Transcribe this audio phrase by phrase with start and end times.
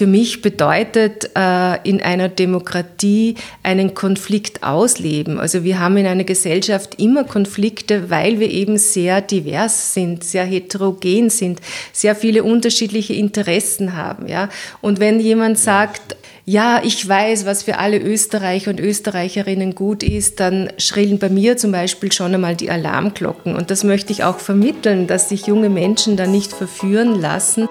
[0.00, 5.38] für mich bedeutet äh, in einer Demokratie einen Konflikt ausleben.
[5.38, 10.46] Also wir haben in einer Gesellschaft immer Konflikte, weil wir eben sehr divers sind, sehr
[10.46, 11.60] heterogen sind,
[11.92, 14.26] sehr viele unterschiedliche Interessen haben.
[14.26, 14.48] Ja?
[14.80, 20.40] Und wenn jemand sagt, ja, ich weiß, was für alle Österreicher und Österreicherinnen gut ist,
[20.40, 23.54] dann schrillen bei mir zum Beispiel schon einmal die Alarmglocken.
[23.54, 27.68] Und das möchte ich auch vermitteln, dass sich junge Menschen da nicht verführen lassen.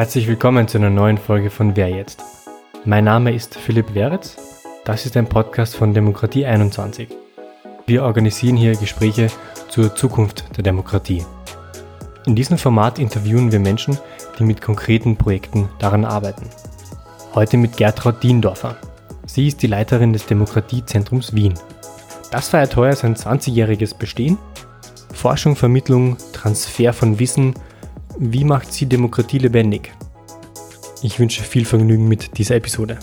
[0.00, 2.24] Herzlich willkommen zu einer neuen Folge von Wer jetzt?
[2.86, 4.38] Mein Name ist Philipp Weretz.
[4.86, 7.10] Das ist ein Podcast von Demokratie 21.
[7.86, 9.26] Wir organisieren hier Gespräche
[9.68, 11.22] zur Zukunft der Demokratie.
[12.24, 13.98] In diesem Format interviewen wir Menschen,
[14.38, 16.48] die mit konkreten Projekten daran arbeiten.
[17.34, 18.78] Heute mit Gertraud Diendorfer.
[19.26, 21.52] Sie ist die Leiterin des Demokratiezentrums Wien.
[22.30, 24.38] Das feiert heuer sein 20-jähriges Bestehen.
[25.12, 27.52] Forschung, Vermittlung, Transfer von Wissen.
[28.22, 29.94] Wie macht sie Demokratie lebendig?
[31.02, 32.98] Ich wünsche viel Vergnügen mit dieser Episode.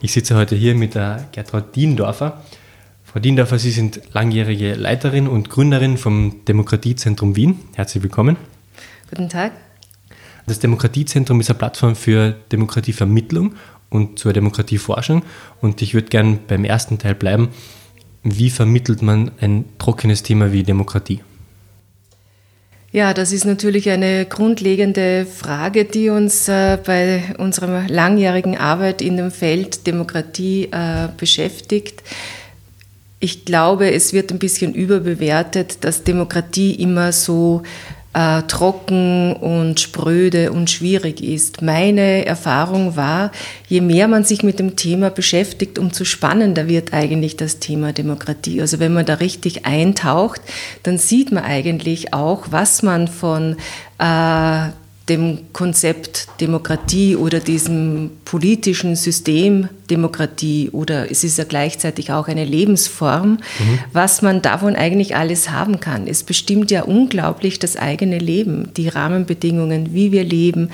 [0.00, 2.42] Ich sitze heute hier mit der Gertraud Diendorfer.
[3.04, 7.60] Frau Diendorfer, Sie sind langjährige Leiterin und Gründerin vom Demokratiezentrum Wien.
[7.74, 8.38] Herzlich willkommen.
[9.10, 9.52] Guten Tag.
[10.46, 13.56] Das Demokratiezentrum ist eine Plattform für Demokratievermittlung
[13.90, 15.22] und zur Demokratieforschung.
[15.60, 17.50] Und ich würde gern beim ersten Teil bleiben.
[18.22, 21.20] Wie vermittelt man ein trockenes Thema wie Demokratie?
[22.90, 29.18] Ja, das ist natürlich eine grundlegende Frage, die uns äh, bei unserer langjährigen Arbeit in
[29.18, 32.02] dem Feld Demokratie äh, beschäftigt.
[33.20, 37.62] Ich glaube, es wird ein bisschen überbewertet, dass Demokratie immer so
[38.14, 41.62] äh, trocken und spröde und schwierig ist.
[41.62, 43.30] Meine Erfahrung war,
[43.68, 48.60] je mehr man sich mit dem Thema beschäftigt, umso spannender wird eigentlich das Thema Demokratie.
[48.60, 50.40] Also wenn man da richtig eintaucht,
[50.82, 53.56] dann sieht man eigentlich auch, was man von
[53.98, 54.68] äh,
[55.08, 62.44] dem Konzept Demokratie oder diesem politischen System Demokratie oder es ist ja gleichzeitig auch eine
[62.44, 63.78] Lebensform, mhm.
[63.92, 66.06] was man davon eigentlich alles haben kann.
[66.06, 70.70] Es bestimmt ja unglaublich das eigene Leben, die Rahmenbedingungen, wie wir leben,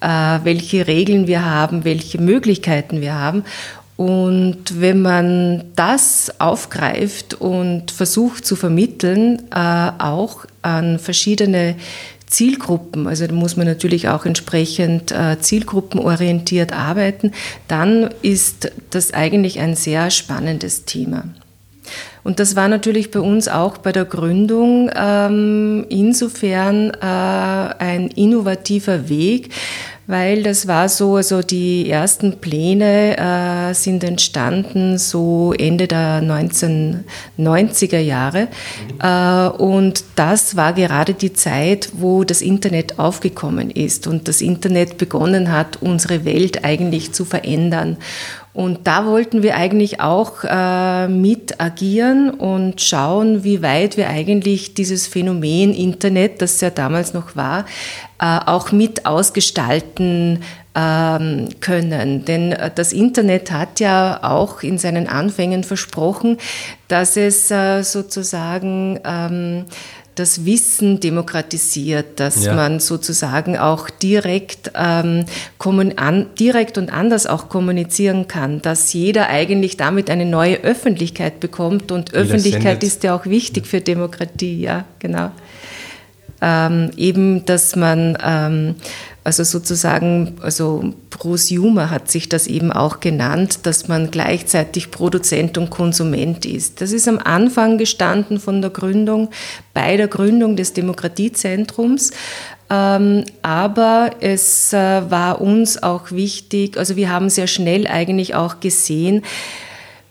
[0.00, 0.06] äh,
[0.44, 3.44] welche Regeln wir haben, welche Möglichkeiten wir haben.
[3.96, 11.74] Und wenn man das aufgreift und versucht zu vermitteln, äh, auch an verschiedene
[12.28, 17.32] Zielgruppen, also da muss man natürlich auch entsprechend äh, zielgruppenorientiert arbeiten,
[17.68, 21.24] dann ist das eigentlich ein sehr spannendes Thema.
[22.24, 29.08] Und das war natürlich bei uns auch bei der Gründung ähm, insofern äh, ein innovativer
[29.08, 29.50] Weg,
[30.08, 37.98] weil das war so, also die ersten Pläne äh, sind entstanden so Ende der 1990er
[37.98, 38.48] Jahre
[39.02, 44.96] äh, und das war gerade die Zeit, wo das Internet aufgekommen ist und das Internet
[44.96, 47.98] begonnen hat, unsere Welt eigentlich zu verändern.
[48.54, 54.74] Und da wollten wir eigentlich auch äh, mit agieren und schauen, wie weit wir eigentlich
[54.74, 57.66] dieses Phänomen Internet, das ja damals noch war,
[58.20, 60.40] äh, auch mit ausgestalten
[60.74, 62.24] ähm, können.
[62.24, 66.38] Denn äh, das Internet hat ja auch in seinen Anfängen versprochen,
[66.88, 69.64] dass es äh, sozusagen ähm,
[70.18, 72.54] das Wissen demokratisiert, dass ja.
[72.54, 75.24] man sozusagen auch direkt, ähm,
[75.96, 81.92] an, direkt und anders auch kommunizieren kann, dass jeder eigentlich damit eine neue Öffentlichkeit bekommt
[81.92, 85.30] und Öffentlichkeit ist ja auch wichtig für Demokratie, ja, genau.
[86.40, 88.76] Ähm, eben, dass man ähm,
[89.28, 95.68] also sozusagen, also Prosumer hat sich das eben auch genannt, dass man gleichzeitig Produzent und
[95.68, 96.80] Konsument ist.
[96.80, 99.28] Das ist am Anfang gestanden von der Gründung,
[99.74, 102.12] bei der Gründung des Demokratiezentrums.
[102.70, 108.60] Ähm, aber es äh, war uns auch wichtig, also wir haben sehr schnell eigentlich auch
[108.60, 109.24] gesehen,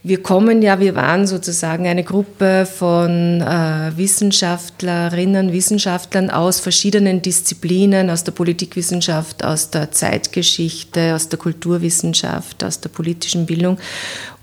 [0.04, 8.10] wir kommen ja, wir waren sozusagen eine Gruppe von äh, Wissenschaftlerinnen, Wissenschaftlern aus verschiedenen Disziplinen,
[8.10, 13.78] aus der Politikwissenschaft, aus der Zeitgeschichte, aus der Kulturwissenschaft, aus der politischen Bildung.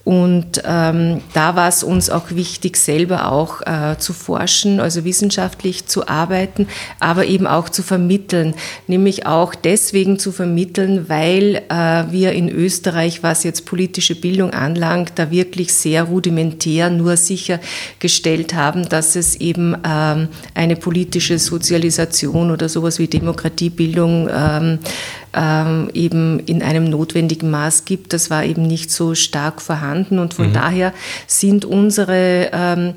[0.04, 5.86] Und ähm, da war es uns auch wichtig, selber auch äh, zu forschen, also wissenschaftlich
[5.86, 6.68] zu arbeiten,
[7.00, 8.54] aber eben auch zu vermitteln.
[8.86, 15.12] Nämlich auch deswegen zu vermitteln, weil äh, wir in Österreich, was jetzt politische Bildung anlangt,
[15.14, 22.68] da wirklich sehr rudimentär nur sichergestellt haben, dass es eben ähm, eine politische Sozialisation oder
[22.68, 24.78] sowas wie Demokratiebildung ähm,
[25.34, 28.12] ähm, eben in einem notwendigen Maß gibt.
[28.12, 30.54] Das war eben nicht so stark vorhanden und von mhm.
[30.54, 30.92] daher
[31.26, 32.94] sind unsere ähm,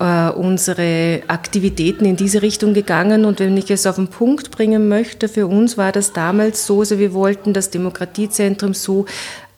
[0.00, 3.24] äh, unsere Aktivitäten in diese Richtung gegangen.
[3.24, 6.80] Und wenn ich es auf den Punkt bringen möchte, für uns war das damals so,
[6.80, 9.04] also wir wollten das Demokratiezentrum so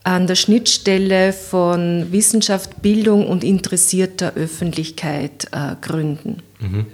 [0.05, 6.43] an der Schnittstelle von Wissenschaft, Bildung und interessierter Öffentlichkeit äh, gründen.
[6.59, 6.87] Mhm.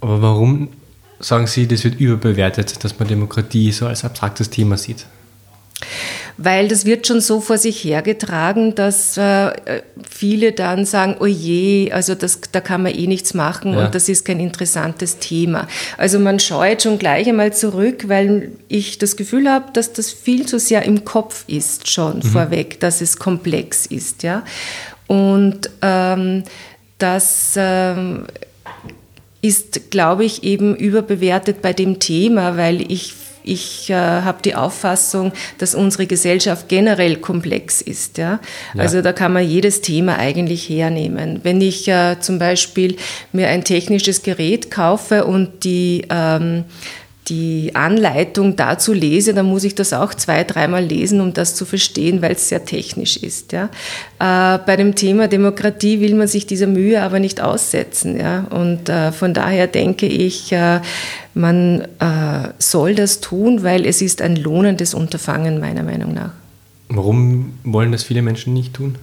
[0.00, 0.68] Aber warum
[1.20, 5.06] sagen Sie, das wird überbewertet, dass man Demokratie so als abstraktes Thema sieht?
[6.38, 9.50] weil das wird schon so vor sich hergetragen, dass äh,
[10.08, 13.84] viele dann sagen, oh je, also das, da kann man eh nichts machen ja.
[13.84, 15.66] und das ist kein interessantes Thema.
[15.96, 20.46] Also man scheut schon gleich einmal zurück, weil ich das Gefühl habe, dass das viel
[20.46, 22.22] zu sehr im Kopf ist schon mhm.
[22.22, 24.44] vorweg, dass es komplex ist, ja.
[25.08, 26.44] Und ähm,
[26.98, 28.26] das ähm,
[29.48, 33.14] ist, glaube ich, eben überbewertet bei dem Thema, weil ich
[33.48, 38.18] ich äh, habe die Auffassung, dass unsere Gesellschaft generell komplex ist.
[38.18, 38.40] Ja?
[38.74, 38.80] ja?
[38.80, 41.40] Also da kann man jedes Thema eigentlich hernehmen.
[41.44, 42.96] Wenn ich äh, zum Beispiel
[43.32, 46.64] mir ein technisches Gerät kaufe und die ähm,
[47.28, 51.64] die Anleitung dazu lese, dann muss ich das auch zwei, dreimal lesen, um das zu
[51.64, 53.52] verstehen, weil es sehr technisch ist.
[53.52, 53.70] Ja.
[54.18, 58.18] Äh, bei dem Thema Demokratie will man sich dieser Mühe aber nicht aussetzen.
[58.18, 58.46] Ja.
[58.50, 60.80] Und äh, von daher denke ich, äh,
[61.34, 66.32] man äh, soll das tun, weil es ist ein lohnendes Unterfangen meiner Meinung nach.
[66.88, 68.96] Warum wollen das viele Menschen nicht tun?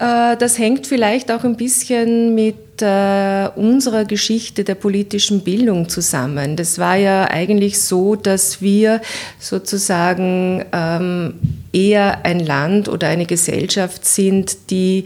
[0.00, 6.56] Äh, das hängt vielleicht auch ein bisschen mit äh, unserer Geschichte der politischen Bildung zusammen.
[6.56, 9.02] Das war ja eigentlich so, dass wir
[9.38, 11.34] sozusagen ähm,
[11.72, 15.04] eher ein Land oder eine Gesellschaft sind, die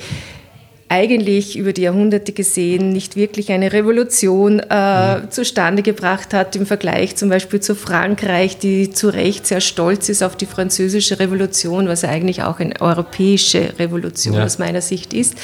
[0.95, 5.31] eigentlich über die Jahrhunderte gesehen nicht wirklich eine Revolution äh, mhm.
[5.31, 10.23] zustande gebracht hat im Vergleich zum Beispiel zu Frankreich, die zu Recht sehr stolz ist
[10.23, 14.45] auf die französische Revolution, was ja eigentlich auch eine europäische Revolution ja.
[14.45, 15.35] aus meiner Sicht ist.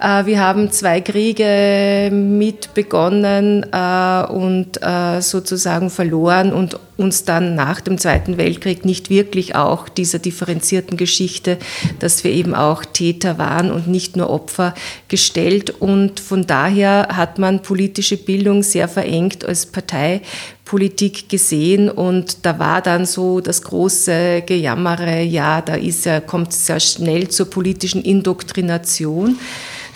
[0.00, 7.54] Äh, wir haben zwei Kriege mit begonnen äh, und äh, sozusagen verloren und uns dann
[7.54, 11.58] nach dem Zweiten Weltkrieg nicht wirklich auch dieser differenzierten Geschichte,
[11.98, 14.74] dass wir eben auch Täter waren und nicht nur Opfer
[15.08, 15.70] gestellt.
[15.70, 22.80] Und von daher hat man politische Bildung sehr verengt als Parteipolitik gesehen und da war
[22.80, 29.38] dann so das große Gejammere, ja, da ist er, kommt sehr schnell zur politischen Indoktrination.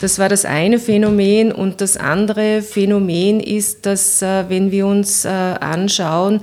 [0.01, 1.53] Das war das eine Phänomen.
[1.53, 6.41] Und das andere Phänomen ist, dass äh, wenn wir uns äh, anschauen,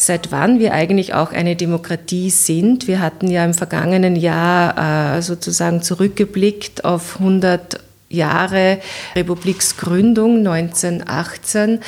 [0.00, 2.88] seit wann wir eigentlich auch eine Demokratie sind.
[2.88, 8.78] Wir hatten ja im vergangenen Jahr äh, sozusagen zurückgeblickt auf 100 Jahre
[9.14, 11.80] Republiksgründung 1918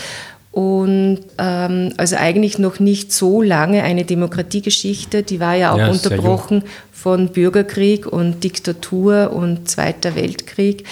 [0.50, 5.22] und ähm, also eigentlich noch nicht so lange eine Demokratiegeschichte.
[5.22, 10.84] Die war ja auch ja, unterbrochen von Bürgerkrieg und Diktatur und Zweiter Weltkrieg.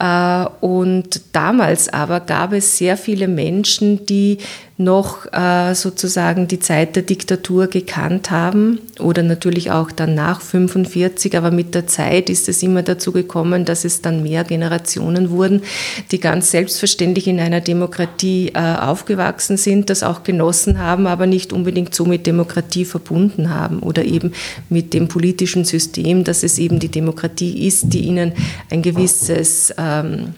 [0.00, 4.38] Äh, und damals aber gab es sehr viele Menschen, die
[4.76, 11.36] noch äh, sozusagen die Zeit der Diktatur gekannt haben oder natürlich auch dann nach 45,
[11.36, 15.62] aber mit der Zeit ist es immer dazu gekommen, dass es dann mehr Generationen wurden,
[16.10, 21.52] die ganz selbstverständlich in einer Demokratie äh, aufgewachsen sind, das auch genossen haben, aber nicht
[21.52, 24.32] unbedingt so mit Demokratie verbunden haben oder eben
[24.70, 28.32] mit dem politischen System, dass es eben die Demokratie ist, die ihnen
[28.70, 30.34] ein gewisses ähm,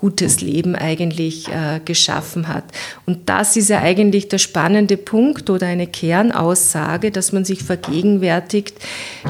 [0.00, 2.64] gutes Leben eigentlich äh, geschaffen hat.
[3.04, 8.76] Und das ist ja eigentlich der spannende Punkt oder eine Kernaussage, dass man sich vergegenwärtigt,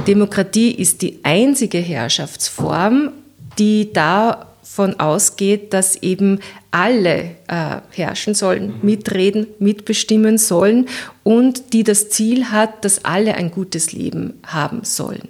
[0.07, 3.11] Demokratie ist die einzige Herrschaftsform,
[3.59, 6.39] die davon ausgeht, dass eben
[6.71, 10.87] alle äh, herrschen sollen, mitreden, mitbestimmen sollen
[11.25, 15.29] und die das Ziel hat, dass alle ein gutes Leben haben sollen.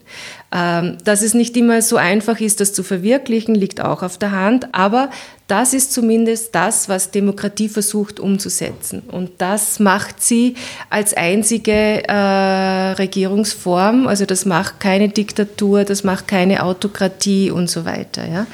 [0.52, 4.32] Ähm, dass es nicht immer so einfach ist, das zu verwirklichen, liegt auch auf der
[4.32, 5.10] Hand, aber
[5.50, 9.02] das ist zumindest das, was Demokratie versucht umzusetzen.
[9.10, 10.54] Und das macht sie
[10.90, 17.84] als einzige äh, Regierungsform, also das macht keine Diktatur, das macht keine Autokratie und so
[17.84, 18.28] weiter.
[18.28, 18.46] Ja?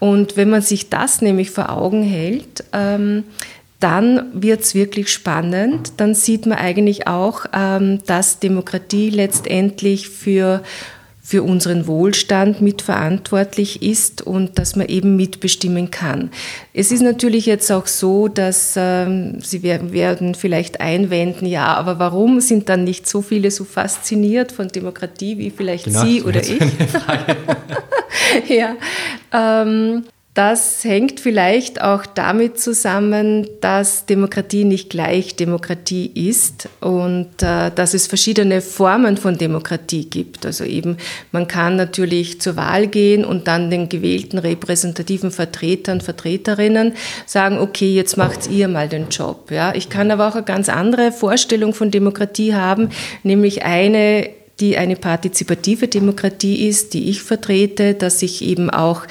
[0.00, 3.24] Und wenn man sich das nämlich vor Augen hält, ähm,
[3.78, 5.92] dann wird es wirklich spannend.
[5.98, 10.62] Dann sieht man eigentlich auch, ähm, dass Demokratie letztendlich für
[11.26, 16.30] für unseren Wohlstand mitverantwortlich ist und dass man eben mitbestimmen kann.
[16.74, 22.40] Es ist natürlich jetzt auch so, dass ähm, Sie werden vielleicht einwenden, ja, aber warum
[22.40, 26.60] sind dann nicht so viele so fasziniert von Demokratie wie vielleicht genau, Sie oder ich?
[28.48, 28.76] ja,
[29.32, 30.04] ähm,
[30.34, 37.94] Das hängt vielleicht auch damit zusammen, dass Demokratie nicht gleich Demokratie ist und äh, dass
[37.94, 40.44] es verschiedene Formen von Demokratie gibt.
[40.44, 40.96] Also eben,
[41.30, 46.94] man kann natürlich zur Wahl gehen und dann den gewählten repräsentativen Vertretern, Vertreterinnen
[47.26, 49.52] sagen, okay, jetzt macht ihr mal den Job.
[49.52, 52.88] Ja, ich kann aber auch eine ganz andere Vorstellung von Demokratie haben,
[53.22, 54.30] nämlich eine,
[54.60, 59.02] die eine partizipative Demokratie ist, die ich vertrete, dass ich eben auch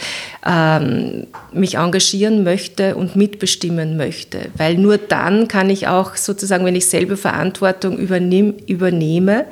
[0.45, 4.49] ähm, mich engagieren möchte und mitbestimmen möchte.
[4.55, 9.45] Weil nur dann kann ich auch sozusagen, wenn ich selber Verantwortung übernehm, übernehme,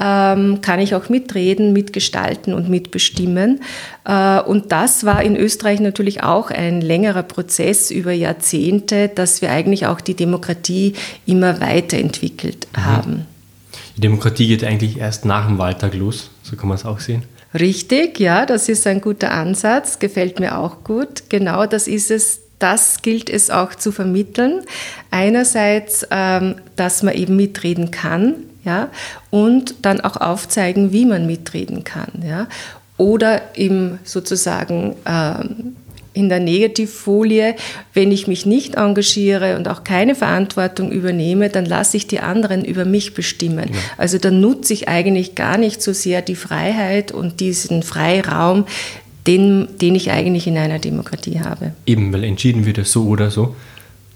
[0.00, 3.60] ähm, kann ich auch mitreden, mitgestalten und mitbestimmen.
[4.04, 9.50] Äh, und das war in Österreich natürlich auch ein längerer Prozess über Jahrzehnte, dass wir
[9.50, 10.94] eigentlich auch die Demokratie
[11.26, 12.84] immer weiterentwickelt mhm.
[12.84, 13.26] haben.
[13.98, 17.24] Die Demokratie geht eigentlich erst nach dem Wahltag los, so kann man es auch sehen.
[17.52, 21.28] Richtig, ja, das ist ein guter Ansatz, gefällt mir auch gut.
[21.30, 24.60] Genau das ist es, das gilt es auch zu vermitteln.
[25.10, 28.88] Einerseits, ähm, dass man eben mitreden kann, ja,
[29.30, 32.46] und dann auch aufzeigen, wie man mitreden kann, ja.
[32.98, 35.74] Oder eben sozusagen ähm,
[36.18, 37.54] in der Negativfolie,
[37.94, 42.64] wenn ich mich nicht engagiere und auch keine Verantwortung übernehme, dann lasse ich die anderen
[42.64, 43.70] über mich bestimmen.
[43.72, 43.78] Ja.
[43.96, 48.66] Also dann nutze ich eigentlich gar nicht so sehr die Freiheit und diesen Freiraum,
[49.26, 51.72] den, den ich eigentlich in einer Demokratie habe.
[51.86, 53.54] Eben, weil entschieden wird es so oder so.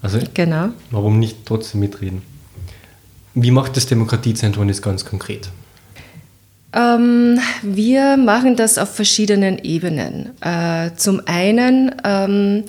[0.01, 0.71] Also genau.
[0.91, 2.23] warum nicht trotzdem mitreden?
[3.35, 5.49] Wie macht das Demokratiezentrum das ganz konkret?
[6.75, 10.31] Ähm, wir machen das auf verschiedenen Ebenen.
[10.41, 12.65] Äh, zum einen ähm,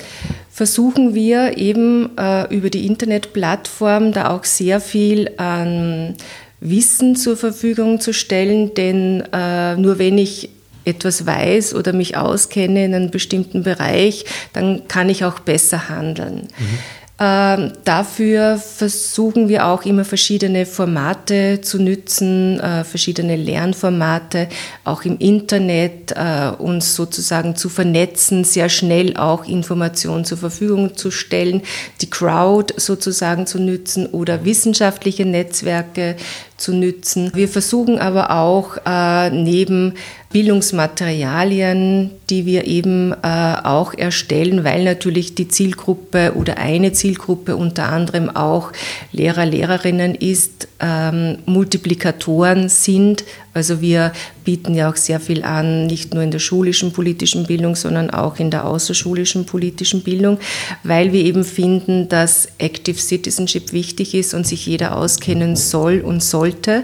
[0.52, 6.16] versuchen wir eben äh, über die Internetplattform da auch sehr viel an
[6.60, 10.50] Wissen zur Verfügung zu stellen, denn äh, nur wenn ich
[10.86, 16.48] etwas weiß oder mich auskenne in einem bestimmten Bereich, dann kann ich auch besser handeln.
[16.58, 16.80] Mhm.
[17.26, 24.50] Ähm, dafür versuchen wir auch immer verschiedene Formate zu nützen, äh, verschiedene Lernformate,
[24.84, 31.12] auch im Internet, äh, uns sozusagen zu vernetzen, sehr schnell auch Informationen zur Verfügung zu
[31.12, 31.62] stellen,
[32.02, 36.18] die Crowd sozusagen zu nützen oder wissenschaftliche Netzwerke
[36.64, 37.30] zu nützen.
[37.36, 39.96] Wir versuchen aber auch äh, neben
[40.32, 47.90] Bildungsmaterialien, die wir eben äh, auch erstellen, weil natürlich die Zielgruppe oder eine Zielgruppe unter
[47.90, 48.72] anderem auch
[49.12, 53.26] Lehrer, Lehrerinnen ist, ähm, Multiplikatoren sind.
[53.54, 54.12] Also wir
[54.44, 58.40] bieten ja auch sehr viel an, nicht nur in der schulischen politischen Bildung, sondern auch
[58.40, 60.40] in der außerschulischen politischen Bildung,
[60.84, 66.24] weil wir eben finden, dass Active Citizenship wichtig ist und sich jeder auskennen soll und
[66.24, 66.84] sollte.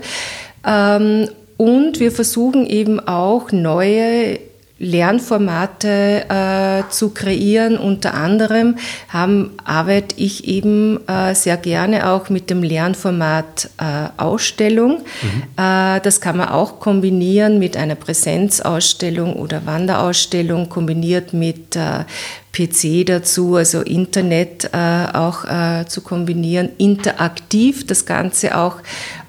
[0.66, 4.40] Ähm, und wir versuchen eben auch neue
[4.80, 7.78] Lernformate äh, zu kreieren.
[7.78, 8.78] Unter anderem
[9.10, 15.02] haben, arbeite ich eben äh, sehr gerne auch mit dem Lernformat äh, Ausstellung.
[15.22, 15.44] Mhm.
[15.58, 22.06] Äh, das kann man auch kombinieren mit einer Präsenzausstellung oder Wanderausstellung, kombiniert mit äh,
[22.51, 28.77] PC dazu, also Internet äh, auch äh, zu kombinieren, interaktiv das Ganze auch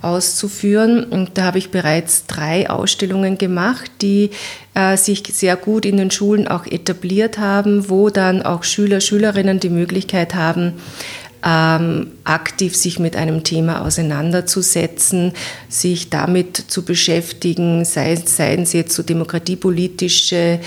[0.03, 1.05] auszuführen.
[1.05, 4.31] Und da habe ich bereits drei Ausstellungen gemacht, die
[4.75, 9.61] äh, sich sehr gut in den Schulen auch etabliert haben, wo dann auch Schüler, Schülerinnen
[9.61, 10.75] die Möglichkeit haben,
[11.45, 15.33] ähm, aktiv sich mit einem Thema auseinanderzusetzen,
[15.69, 20.61] sich damit zu beschäftigen, sei, seien es jetzt so demokratiepolitische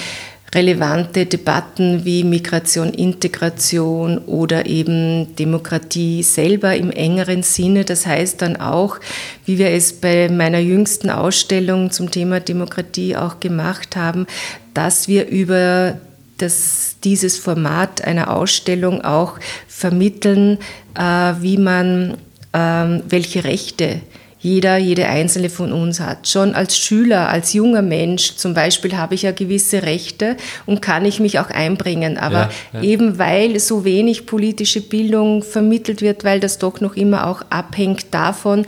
[0.53, 7.85] relevante Debatten wie Migration, Integration oder eben Demokratie selber im engeren Sinne.
[7.85, 8.99] Das heißt dann auch,
[9.45, 14.27] wie wir es bei meiner jüngsten Ausstellung zum Thema Demokratie auch gemacht haben,
[14.73, 15.97] dass wir über
[16.37, 20.57] das, dieses Format einer Ausstellung auch vermitteln,
[20.95, 22.17] äh, wie man,
[22.53, 24.01] äh, welche Rechte
[24.43, 26.27] jeder, jede einzelne von uns hat.
[26.27, 30.35] Schon als Schüler, als junger Mensch zum Beispiel habe ich ja gewisse Rechte
[30.65, 32.17] und kann ich mich auch einbringen.
[32.17, 32.81] Aber ja, ja.
[32.81, 38.07] eben weil so wenig politische Bildung vermittelt wird, weil das doch noch immer auch abhängt
[38.11, 38.65] davon,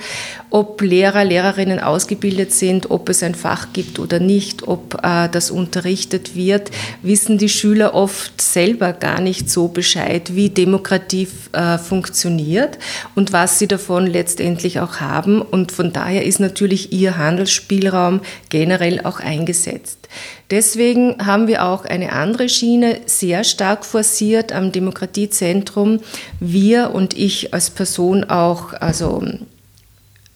[0.50, 5.52] ob Lehrer, Lehrerinnen ausgebildet sind, ob es ein Fach gibt oder nicht, ob äh, das
[5.52, 12.78] unterrichtet wird, wissen die Schüler oft selber gar nicht so Bescheid, wie Demokratie äh, funktioniert
[13.16, 15.42] und was sie davon letztendlich auch haben.
[15.42, 20.10] Und von daher ist natürlich ihr Handelsspielraum generell auch eingesetzt.
[20.52, 26.00] Deswegen haben wir auch eine andere Schiene sehr stark forciert am Demokratiezentrum.
[26.40, 29.24] Wir und ich als Person auch, also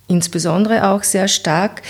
[0.08, 1.82] insbesondere auch sehr stark,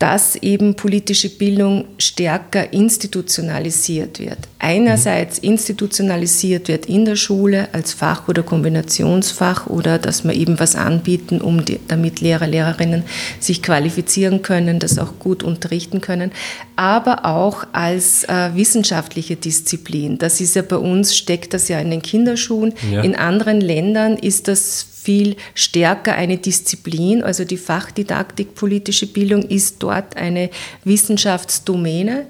[0.00, 4.38] dass eben politische Bildung stärker institutionalisiert wird.
[4.58, 10.74] Einerseits institutionalisiert wird in der Schule als Fach oder Kombinationsfach oder dass wir eben was
[10.74, 13.04] anbieten, um die, damit Lehrer, Lehrerinnen
[13.40, 16.32] sich qualifizieren können, das auch gut unterrichten können,
[16.76, 20.16] aber auch als äh, wissenschaftliche Disziplin.
[20.16, 22.72] Das ist ja bei uns, steckt das ja in den Kinderschuhen.
[22.90, 23.02] Ja.
[23.02, 29.82] In anderen Ländern ist das viel stärker eine Disziplin, also die Fachdidaktik politische Bildung ist
[29.82, 30.50] dort eine
[30.84, 32.26] Wissenschaftsdomäne.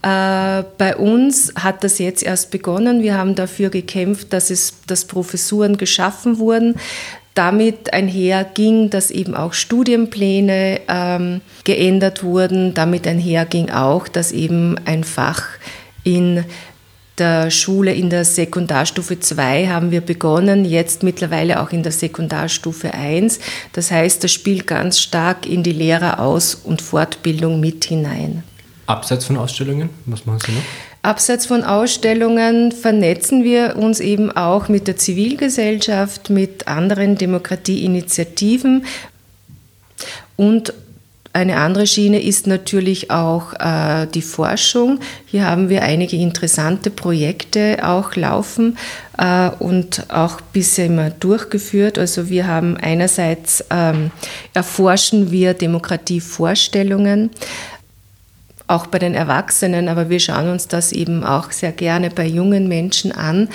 [0.00, 3.02] Äh, bei uns hat das jetzt erst begonnen.
[3.02, 6.76] Wir haben dafür gekämpft, dass, es, dass Professuren geschaffen wurden.
[7.34, 12.72] Damit einher ging, dass eben auch Studienpläne ähm, geändert wurden.
[12.72, 15.44] Damit einher ging auch, dass eben ein Fach
[16.02, 16.44] in
[17.22, 22.92] der Schule in der Sekundarstufe 2 haben wir begonnen, jetzt mittlerweile auch in der Sekundarstufe
[22.92, 23.38] 1.
[23.72, 28.42] Das heißt, das spielt ganz stark in die Lehreraus- und Fortbildung mit hinein.
[28.86, 30.62] Abseits von Ausstellungen, was machen Sie noch?
[31.02, 38.84] Abseits von Ausstellungen vernetzen wir uns eben auch mit der Zivilgesellschaft, mit anderen Demokratieinitiativen
[40.34, 40.74] und
[41.34, 45.00] eine andere Schiene ist natürlich auch äh, die Forschung.
[45.24, 48.76] Hier haben wir einige interessante Projekte auch laufen
[49.16, 51.98] äh, und auch bisher immer durchgeführt.
[51.98, 54.10] Also wir haben einerseits ähm,
[54.52, 57.30] erforschen wir Demokratievorstellungen
[58.66, 62.68] auch bei den Erwachsenen, aber wir schauen uns das eben auch sehr gerne bei jungen
[62.68, 63.48] Menschen an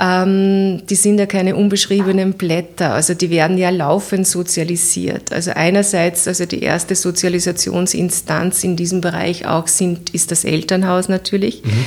[0.00, 5.30] ähm, die sind ja keine unbeschriebenen Blätter, also die werden ja laufend sozialisiert.
[5.30, 11.62] Also einerseits, also die erste Sozialisationsinstanz in diesem Bereich auch sind, ist das Elternhaus natürlich.
[11.62, 11.84] Mhm.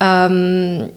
[0.00, 0.88] Ähm,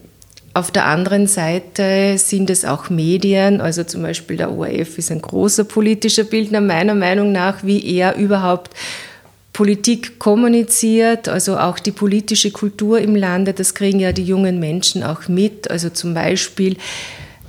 [0.53, 5.21] auf der anderen Seite sind es auch Medien, also zum Beispiel der ORF ist ein
[5.21, 8.69] großer politischer Bildner meiner Meinung nach, wie er überhaupt
[9.53, 15.03] Politik kommuniziert, also auch die politische Kultur im Lande, das kriegen ja die jungen Menschen
[15.03, 15.69] auch mit.
[15.69, 16.77] Also zum Beispiel,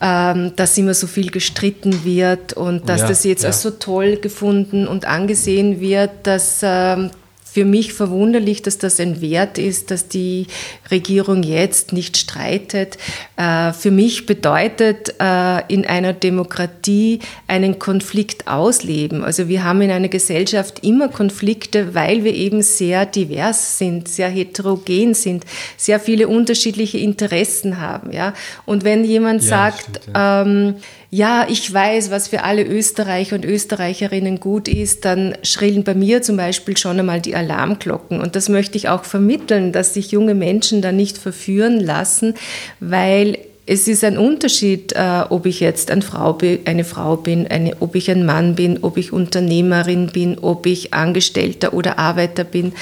[0.03, 3.49] ähm, dass immer so viel gestritten wird und dass ja, das jetzt ja.
[3.49, 7.11] als so toll gefunden und angesehen wird, dass ähm,
[7.55, 10.49] für mich verwunderlich, dass das ein Wert ist, dass die
[10.91, 12.99] Regierung jetzt nicht streitet.
[13.37, 19.23] Äh, für mich bedeutet äh, in einer Demokratie einen Konflikt ausleben.
[19.23, 24.31] Also wir haben in einer Gesellschaft immer Konflikte, weil wir eben sehr divers sind, sehr
[24.31, 25.45] heterogen sind,
[25.77, 28.11] sehr viele unterschiedliche Interessen haben.
[28.11, 28.35] Ja?
[28.67, 30.43] Und wenn jemand ja, sagt, stimmt, ja.
[30.43, 30.75] ähm,
[31.15, 36.23] ja, ich weiß, was für alle Österreicher und Österreicherinnen gut ist, dann schrillen bei mir
[36.23, 38.21] zum Beispiel schon einmal die Alarmglocken.
[38.21, 42.35] Und das möchte ich auch vermitteln, dass sich junge Menschen da nicht verführen lassen,
[42.81, 48.11] weil es ist ein Unterschied, äh, ob ich jetzt eine Frau bin, eine, ob ich
[48.11, 52.73] ein Mann bin, ob ich Unternehmerin bin, ob ich Angestellter oder Arbeiter bin,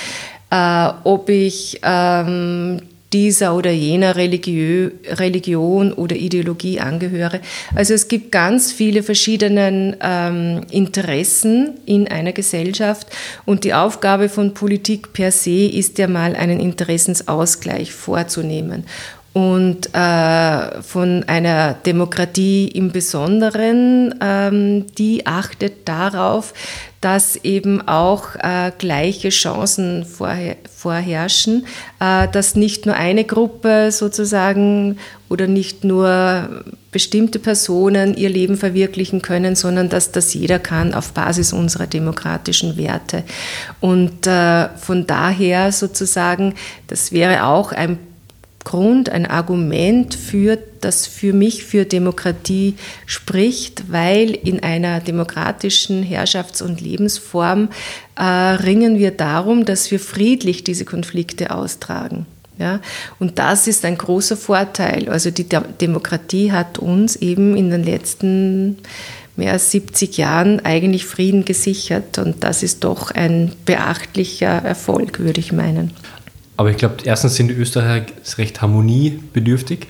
[0.51, 2.81] äh, ob ich ähm,
[3.13, 7.41] dieser oder jener Religiö Religion oder Ideologie angehöre.
[7.75, 13.07] Also es gibt ganz viele verschiedene ähm, Interessen in einer Gesellschaft
[13.45, 18.85] und die Aufgabe von Politik per se ist ja mal einen Interessensausgleich vorzunehmen
[19.33, 26.53] und äh, von einer Demokratie im Besonderen, ähm, die achtet darauf,
[27.01, 31.67] dass eben auch äh, gleiche Chancen vorher, vorherrschen,
[31.99, 34.99] äh, dass nicht nur eine Gruppe sozusagen
[35.31, 41.13] oder nicht nur bestimmte Personen ihr Leben verwirklichen können, sondern dass das jeder kann auf
[41.13, 43.25] Basis unserer demokratischen Werte.
[43.81, 46.55] Und äh, von daher sozusagen,
[46.87, 47.99] das wäre auch ein
[48.65, 52.75] Grund, ein Argument für, das für mich für Demokratie
[53.07, 57.69] spricht, weil in einer demokratischen Herrschafts- und Lebensform
[58.17, 62.27] äh, ringen wir darum, dass wir friedlich diese Konflikte austragen.
[62.59, 62.81] Ja?
[63.19, 65.09] Und das ist ein großer Vorteil.
[65.09, 68.79] Also die Demokratie hat uns eben in den letzten
[69.37, 75.41] mehr als 70 Jahren eigentlich Frieden gesichert und das ist doch ein beachtlicher Erfolg, würde
[75.41, 75.93] ich meinen.
[76.57, 78.07] Aber ich glaube, erstens sind die Österreicher
[78.39, 79.87] recht harmoniebedürftig.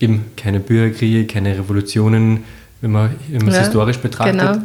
[0.00, 2.44] Eben keine Bürgerkriege, keine Revolutionen,
[2.80, 4.40] wenn man es ja, historisch betrachtet.
[4.40, 4.58] Genau.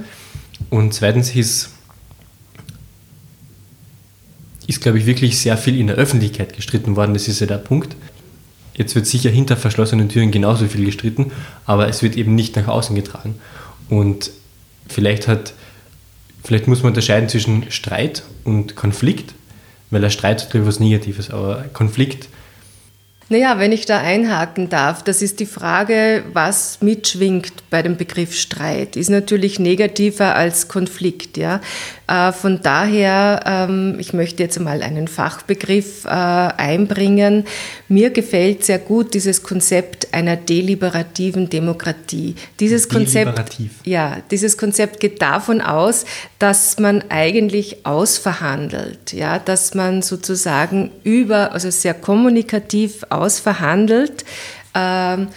[0.69, 1.69] Und zweitens ist,
[4.67, 7.13] ist, glaube ich, wirklich sehr viel in der Öffentlichkeit gestritten worden.
[7.13, 7.95] Das ist ja der Punkt.
[8.75, 11.31] Jetzt wird sicher hinter verschlossenen Türen genauso viel gestritten,
[11.65, 13.35] aber es wird eben nicht nach außen getragen.
[13.89, 14.31] Und
[14.87, 15.53] vielleicht hat,
[16.43, 19.33] vielleicht muss man unterscheiden zwischen Streit und Konflikt
[19.91, 22.27] weil er streitet über was Negatives, aber Konflikt.
[23.31, 28.35] Naja, wenn ich da einhaken darf, das ist die Frage, was mitschwingt bei dem Begriff
[28.35, 28.95] Streit.
[28.95, 31.37] Ist natürlich negativer als Konflikt.
[31.37, 31.61] Ja?
[32.09, 37.45] Äh, von daher, ähm, ich möchte jetzt mal einen Fachbegriff äh, einbringen.
[37.87, 42.33] Mir gefällt sehr gut dieses Konzept einer deliberativen Demokratie.
[42.59, 46.05] Dieses Konzept, ja, dieses Konzept geht davon aus,
[46.39, 54.25] dass man eigentlich ausverhandelt, ja, dass man sozusagen über, also sehr kommunikativ ausverhandelt.
[54.73, 55.27] Ähm,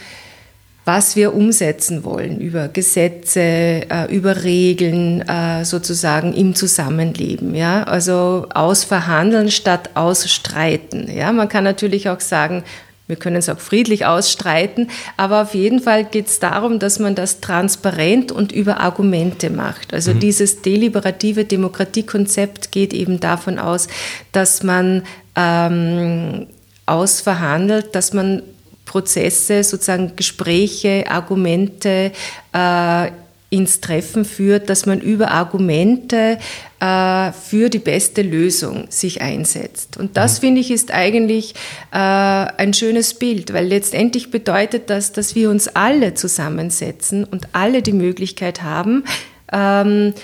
[0.85, 7.55] was wir umsetzen wollen über Gesetze, äh, über Regeln äh, sozusagen im Zusammenleben.
[7.55, 7.83] Ja?
[7.83, 11.09] Also ausverhandeln statt ausstreiten.
[11.15, 11.31] Ja?
[11.31, 12.63] Man kann natürlich auch sagen,
[13.07, 17.15] wir können es auch friedlich ausstreiten, aber auf jeden Fall geht es darum, dass man
[17.15, 19.93] das transparent und über Argumente macht.
[19.93, 20.19] Also mhm.
[20.19, 23.87] dieses deliberative Demokratiekonzept geht eben davon aus,
[24.31, 25.03] dass man
[25.35, 26.47] ähm,
[26.85, 28.41] ausverhandelt, dass man
[28.85, 32.11] Prozesse, sozusagen Gespräche, Argumente
[32.53, 33.11] äh,
[33.53, 36.39] ins Treffen führt, dass man über Argumente
[36.79, 39.95] äh, für die beste Lösung sich einsetzt.
[39.95, 40.45] Und das, mhm.
[40.45, 41.53] finde ich, ist eigentlich
[41.91, 47.83] äh, ein schönes Bild, weil letztendlich bedeutet das, dass wir uns alle zusammensetzen und alle
[47.83, 49.03] die Möglichkeit haben,
[49.51, 50.15] ähm,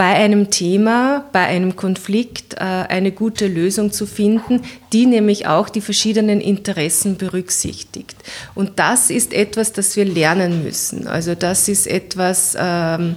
[0.00, 4.62] bei einem Thema, bei einem Konflikt äh, eine gute Lösung zu finden,
[4.94, 8.16] die nämlich auch die verschiedenen Interessen berücksichtigt.
[8.54, 11.06] Und das ist etwas, das wir lernen müssen.
[11.06, 13.16] Also das ist etwas, ähm,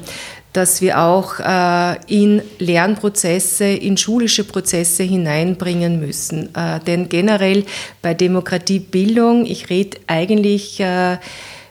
[0.51, 6.53] das wir auch äh, in Lernprozesse, in schulische Prozesse hineinbringen müssen.
[6.53, 7.63] Äh, denn generell
[8.01, 10.83] bei Demokratiebildung, ich rede eigentlich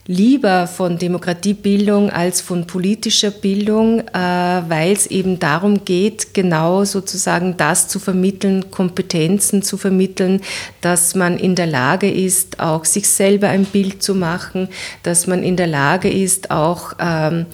[0.06, 7.56] lieber von Demokratiebildung als von politischer Bildung, äh, weil es eben darum geht, genau sozusagen
[7.56, 10.40] das zu vermitteln, Kompetenzen zu vermitteln,
[10.80, 14.68] dass man in der Lage ist, auch sich selber ein Bild zu machen,
[15.04, 17.46] dass man in der Lage ist, auch ähm,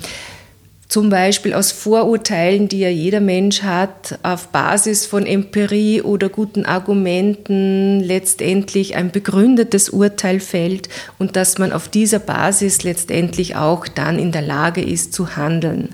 [0.88, 6.64] zum Beispiel aus Vorurteilen, die ja jeder Mensch hat, auf Basis von Empirie oder guten
[6.64, 14.18] Argumenten letztendlich ein begründetes Urteil fällt und dass man auf dieser Basis letztendlich auch dann
[14.18, 15.90] in der Lage ist zu handeln.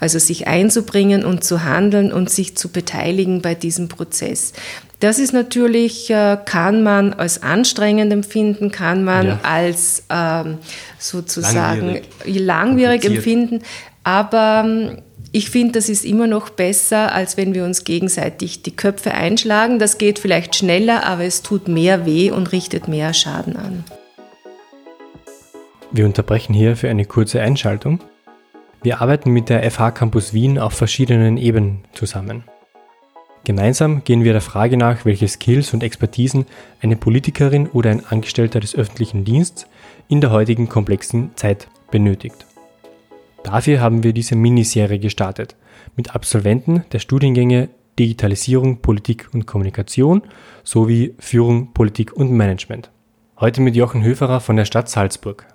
[0.00, 4.52] Also sich einzubringen und zu handeln und sich zu beteiligen bei diesem Prozess.
[4.98, 9.40] Das ist natürlich, äh, kann man als anstrengend empfinden, kann man ja.
[9.42, 10.58] als ähm,
[10.98, 13.62] sozusagen langwierig, langwierig empfinden.
[14.04, 14.98] Aber ähm,
[15.32, 19.80] ich finde, das ist immer noch besser, als wenn wir uns gegenseitig die Köpfe einschlagen.
[19.80, 23.84] Das geht vielleicht schneller, aber es tut mehr weh und richtet mehr Schaden an.
[25.90, 28.00] Wir unterbrechen hier für eine kurze Einschaltung.
[28.82, 32.44] Wir arbeiten mit der FH Campus Wien auf verschiedenen Ebenen zusammen.
[33.44, 36.46] Gemeinsam gehen wir der Frage nach, welche Skills und Expertisen
[36.80, 39.66] eine Politikerin oder ein Angestellter des öffentlichen Dienstes
[40.08, 42.46] in der heutigen komplexen Zeit benötigt.
[43.44, 45.54] Dafür haben wir diese Miniserie gestartet
[45.96, 50.22] mit Absolventen der Studiengänge Digitalisierung, Politik und Kommunikation
[50.64, 52.90] sowie Führung, Politik und Management.
[53.38, 55.46] Heute mit Jochen Höferer von der Stadt Salzburg.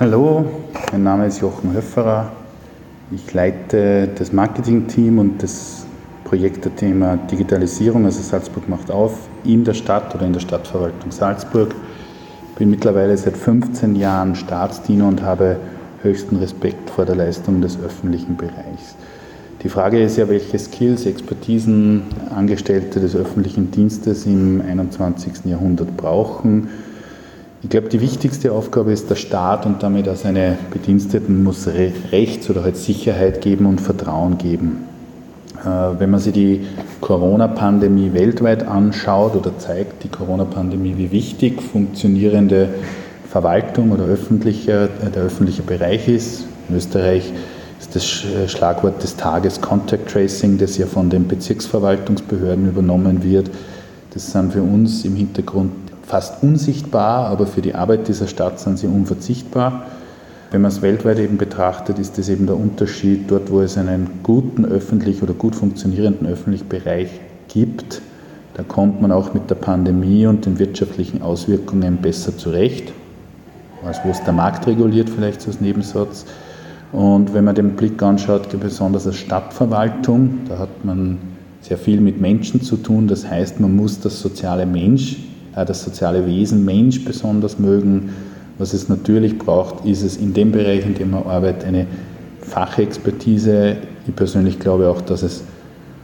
[0.00, 0.44] Hallo,
[0.90, 2.32] mein Name ist Jochen Höferer.
[3.12, 5.86] Ich leite das Marketingteam und das
[6.24, 11.72] Projektthema Digitalisierung, also Salzburg macht auf, in der Stadt oder in der Stadtverwaltung Salzburg
[12.58, 15.58] bin mittlerweile seit 15 Jahren Staatsdiener und habe
[16.02, 18.96] höchsten Respekt vor der Leistung des öffentlichen Bereichs.
[19.62, 22.02] Die Frage ist ja, welche Skills, Expertisen
[22.34, 25.44] Angestellte des öffentlichen Dienstes im 21.
[25.44, 26.68] Jahrhundert brauchen.
[27.62, 32.50] Ich glaube, die wichtigste Aufgabe ist der Staat und damit auch seine Bediensteten muss Rechts-
[32.50, 34.87] oder halt Sicherheit geben und Vertrauen geben.
[35.64, 36.66] Äh, wenn man sich die
[37.00, 42.68] Corona-Pandemie weltweit anschaut oder zeigt die Corona-Pandemie, wie wichtig funktionierende
[43.28, 46.44] Verwaltung oder öffentliche, äh, der öffentliche Bereich ist.
[46.68, 47.32] In Österreich
[47.80, 53.50] ist das äh, Schlagwort des Tages Contact Tracing, das ja von den Bezirksverwaltungsbehörden übernommen wird.
[54.14, 55.72] Das sind für uns im Hintergrund
[56.06, 59.86] fast unsichtbar, aber für die Arbeit dieser Stadt sind sie unverzichtbar.
[60.50, 63.30] Wenn man es weltweit eben betrachtet, ist das eben der Unterschied.
[63.30, 67.10] Dort, wo es einen guten öffentlichen oder gut funktionierenden öffentlichen Bereich
[67.48, 68.00] gibt,
[68.54, 72.92] da kommt man auch mit der Pandemie und den wirtschaftlichen Auswirkungen besser zurecht,
[73.84, 76.24] als wo es der Markt reguliert, vielleicht so als Nebensatz.
[76.92, 81.18] Und wenn man den Blick anschaut, besonders als Stadtverwaltung, da hat man
[81.60, 83.06] sehr viel mit Menschen zu tun.
[83.06, 85.18] Das heißt, man muss das soziale Mensch,
[85.54, 88.10] äh, das soziale Wesen Mensch besonders mögen
[88.58, 91.86] was es natürlich braucht, ist es in dem Bereich, in dem man arbeitet, eine
[92.40, 93.76] Fachexpertise.
[94.06, 95.44] Ich persönlich glaube auch, dass es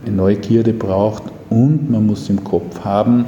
[0.07, 3.25] eine Neugierde braucht und man muss im Kopf haben,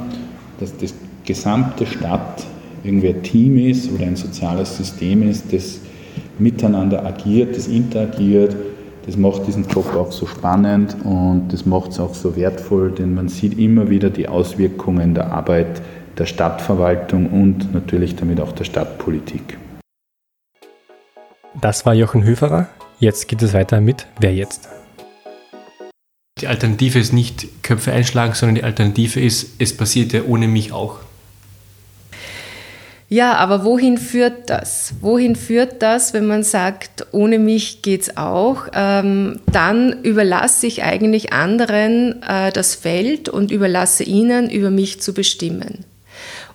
[0.59, 0.93] dass das
[1.25, 2.45] gesamte Stadt
[2.83, 5.79] irgendwie ein Team ist oder ein soziales System ist, das
[6.39, 8.55] miteinander agiert, das interagiert,
[9.05, 13.13] das macht diesen Job auch so spannend und das macht es auch so wertvoll, denn
[13.13, 15.81] man sieht immer wieder die Auswirkungen der Arbeit
[16.17, 19.57] der Stadtverwaltung und natürlich damit auch der Stadtpolitik.
[21.59, 22.67] Das war Jochen Höferer.
[22.99, 24.69] Jetzt geht es weiter mit Wer jetzt?
[26.39, 30.71] Die Alternative ist nicht Köpfe einschlagen, sondern die Alternative ist, es passiert ja ohne mich
[30.71, 30.99] auch.
[33.09, 34.95] Ja, aber wohin führt das?
[34.99, 38.67] Wohin führt das, wenn man sagt, ohne mich geht's auch?
[38.73, 45.13] Ähm, dann überlasse ich eigentlich anderen äh, das Feld und überlasse ihnen, über mich zu
[45.13, 45.85] bestimmen.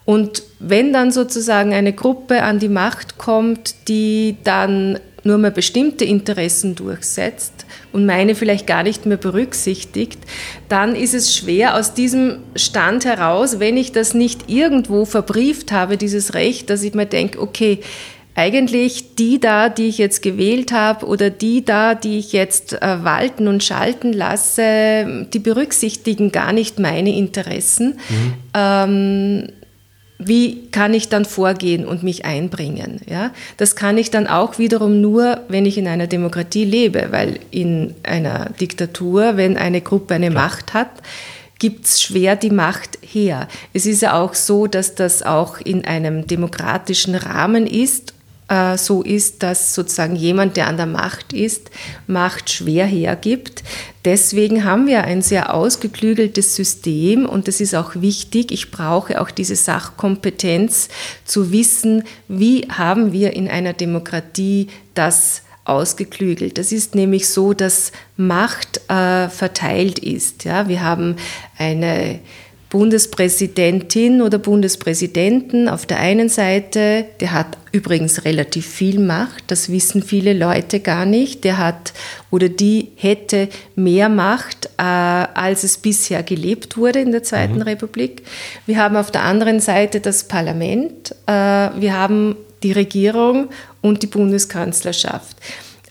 [0.05, 6.05] Und wenn dann sozusagen eine Gruppe an die Macht kommt, die dann nur mehr bestimmte
[6.05, 10.19] Interessen durchsetzt und meine vielleicht gar nicht mehr berücksichtigt,
[10.69, 15.97] dann ist es schwer aus diesem Stand heraus, wenn ich das nicht irgendwo verbrieft habe,
[15.97, 17.79] dieses Recht, dass ich mir denke, okay,
[18.35, 23.05] eigentlich die da, die ich jetzt gewählt habe oder die da, die ich jetzt äh,
[23.05, 27.99] walten und schalten lasse, die berücksichtigen gar nicht meine Interessen.
[28.09, 28.35] Mhm.
[28.55, 29.49] Ähm,
[30.26, 33.00] wie kann ich dann vorgehen und mich einbringen?
[33.08, 33.30] Ja?
[33.56, 37.94] Das kann ich dann auch wiederum nur, wenn ich in einer Demokratie lebe, weil in
[38.02, 40.44] einer Diktatur, wenn eine Gruppe eine Klar.
[40.44, 40.90] Macht hat,
[41.58, 43.46] gibt es schwer die Macht her.
[43.72, 48.14] Es ist ja auch so, dass das auch in einem demokratischen Rahmen ist
[48.53, 51.71] äh, so ist, dass sozusagen jemand, der an der Macht ist,
[52.07, 53.62] Macht schwer hergibt.
[54.05, 58.53] Deswegen haben wir ein sehr ausgeklügeltes System und das ist auch wichtig.
[58.53, 60.88] Ich brauche auch diese Sachkompetenz
[61.25, 66.59] zu wissen, wie haben wir in einer Demokratie das ausgeklügelt.
[66.59, 70.45] Das ist nämlich so, dass Macht äh, verteilt ist.
[70.45, 71.17] Ja, wir haben
[71.57, 72.21] eine
[72.72, 80.02] Bundespräsidentin oder Bundespräsidenten auf der einen Seite, der hat übrigens relativ viel Macht, das wissen
[80.02, 81.92] viele Leute gar nicht, der hat
[82.30, 87.62] oder die hätte mehr Macht, äh, als es bisher gelebt wurde in der Zweiten mhm.
[87.62, 88.22] Republik.
[88.64, 93.50] Wir haben auf der anderen Seite das Parlament, äh, wir haben die Regierung
[93.82, 95.37] und die Bundeskanzlerschaft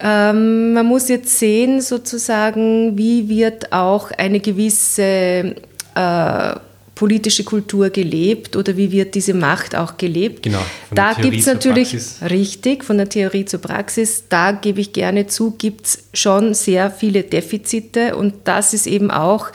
[0.03, 5.53] ähm, man muss jetzt sehen, sozusagen, wie wird auch eine gewisse
[5.93, 6.55] äh,
[7.01, 10.43] politische Kultur gelebt oder wie wird diese Macht auch gelebt.
[10.43, 10.61] Genau.
[10.93, 11.97] Da gibt es natürlich,
[12.29, 16.91] richtig, von der Theorie zur Praxis, da gebe ich gerne zu, gibt es schon sehr
[16.91, 19.47] viele Defizite und das ist eben auch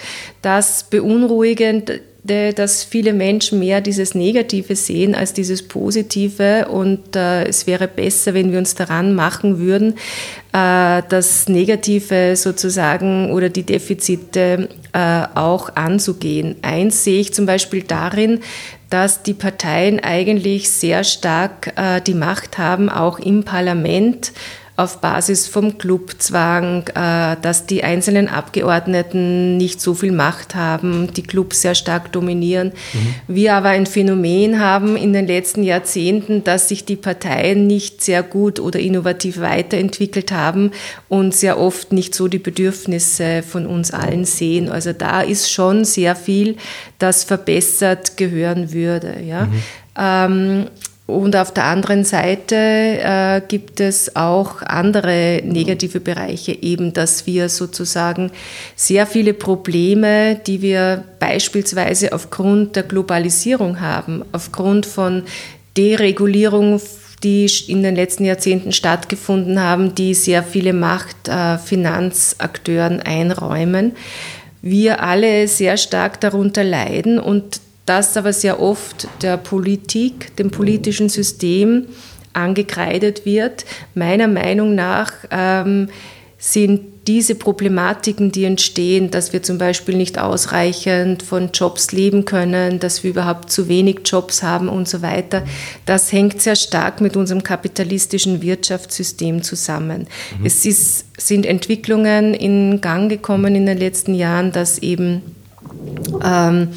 [0.43, 7.67] das Beunruhigende dass viele Menschen mehr dieses Negative sehen als dieses Positive und äh, es
[7.67, 9.95] wäre besser, wenn wir uns daran machen würden,
[10.53, 16.57] äh, das Negative sozusagen oder die Defizite äh, auch anzugehen.
[16.63, 18.41] Eins sehe ich zum Beispiel darin,
[18.91, 24.33] dass die Parteien eigentlich sehr stark äh, die Macht haben, auch im Parlament
[24.77, 31.23] auf Basis vom Clubzwang, äh, dass die einzelnen Abgeordneten nicht so viel Macht haben, die
[31.23, 32.73] Clubs sehr stark dominieren.
[32.93, 33.15] Mhm.
[33.35, 38.23] Wir aber ein Phänomen haben in den letzten Jahrzehnten, dass sich die Parteien nicht sehr
[38.23, 40.73] gut oder innovativ weiterentwickelt haben
[41.09, 44.69] und sehr oft nicht so die Bedürfnisse von uns allen sehen.
[44.69, 46.57] Also da ist schon sehr viel,
[46.99, 49.23] das verbessert gehören würde.
[49.27, 49.47] Ja.
[49.47, 49.63] Mhm.
[49.99, 50.67] Ähm,
[51.07, 57.49] und auf der anderen Seite äh, gibt es auch andere negative Bereiche, eben dass wir
[57.49, 58.33] sozusagen
[58.75, 65.23] sehr viele Probleme, die wir beispielsweise aufgrund der Globalisierung haben, aufgrund von
[65.77, 66.81] Deregulierung,
[67.23, 73.93] die in den letzten Jahrzehnten stattgefunden haben, die sehr viele Macht äh, Finanzakteuren einräumen,
[74.61, 81.09] wir alle sehr stark darunter leiden und das aber sehr oft der Politik, dem politischen
[81.09, 81.87] System
[82.33, 83.65] angekreidet wird.
[83.95, 85.89] Meiner Meinung nach ähm,
[86.39, 92.81] sind diese Problematiken, die entstehen, dass wir zum Beispiel nicht ausreichend von Jobs leben können,
[92.81, 95.45] dass wir überhaupt zu wenig Jobs haben und so weiter,
[95.87, 100.09] das hängt sehr stark mit unserem kapitalistischen Wirtschaftssystem zusammen.
[100.39, 100.47] Mhm.
[100.47, 105.23] Es ist, sind Entwicklungen in Gang gekommen in den letzten Jahren, dass eben
[106.25, 106.71] ähm,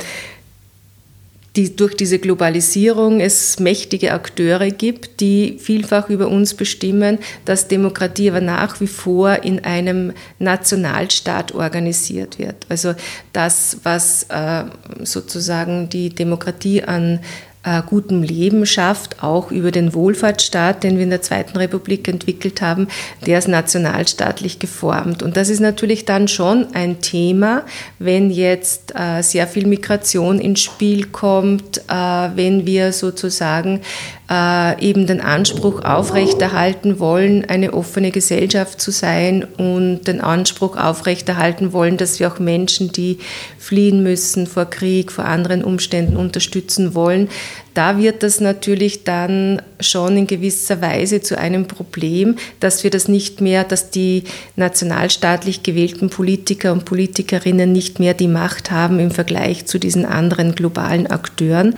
[1.60, 8.30] die, durch diese Globalisierung es mächtige Akteure gibt, die vielfach über uns bestimmen, dass Demokratie
[8.30, 12.66] aber nach wie vor in einem Nationalstaat organisiert wird.
[12.70, 12.94] Also
[13.34, 14.64] das, was äh,
[15.04, 17.20] sozusagen die Demokratie an
[17.64, 22.62] äh, gutem Leben schafft, auch über den Wohlfahrtsstaat, den wir in der Zweiten Republik entwickelt
[22.62, 22.88] haben,
[23.26, 25.22] der ist nationalstaatlich geformt.
[25.24, 27.64] Und das ist natürlich dann schon ein Thema,
[28.00, 33.82] wenn jetzt äh, sehr viel Migration ins Spiel kommt, äh, wenn wir sozusagen
[34.30, 41.74] äh, eben den Anspruch aufrechterhalten wollen, eine offene Gesellschaft zu sein und den Anspruch aufrechterhalten
[41.74, 43.18] wollen, dass wir auch Menschen, die
[43.58, 47.30] fliehen müssen vor Krieg, vor anderen Umständen unterstützen wollen.
[47.74, 53.08] Da wird das natürlich dann schon in gewisser Weise zu einem Problem, dass wir das
[53.08, 59.12] nicht mehr, dass die nationalstaatlich gewählten Politiker und Politikerinnen nicht mehr die Macht haben im
[59.12, 61.76] Vergleich zu diesen anderen globalen Akteuren.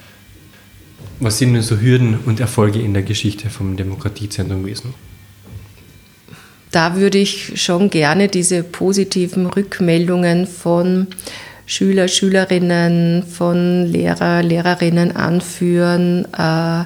[1.22, 4.96] Was sind denn so Hürden und Erfolge in der Geschichte vom Demokratiezentrum gewesen?
[6.72, 11.06] Da würde ich schon gerne diese positiven Rückmeldungen von
[11.68, 16.86] Schüler, Schülerinnen, von Lehrer, Lehrerinnen anführen, äh,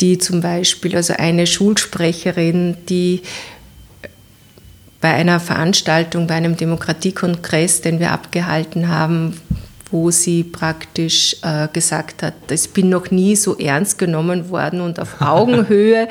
[0.00, 3.20] die zum Beispiel, also eine Schulsprecherin, die
[5.02, 9.34] bei einer Veranstaltung, bei einem Demokratiekongress, den wir abgehalten haben,
[9.94, 14.98] wo sie praktisch äh, gesagt hat, ich bin noch nie so ernst genommen worden und
[14.98, 16.08] auf Augenhöhe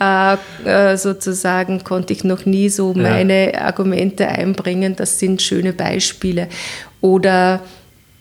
[0.00, 4.94] äh, äh, sozusagen konnte ich noch nie so meine Argumente einbringen.
[4.94, 6.46] Das sind schöne Beispiele.
[7.00, 7.58] Oder